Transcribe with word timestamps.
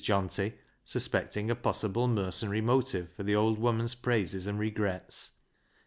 Johnty, 0.03 0.53
suspecting 0.83 1.51
a 1.51 1.55
possible 1.55 2.07
mercenary 2.07 2.59
motive 2.59 3.11
for 3.13 3.21
the 3.21 3.35
old 3.35 3.59
woman's 3.59 3.93
praises 3.93 4.47
and 4.47 4.57
regrets. 4.57 5.33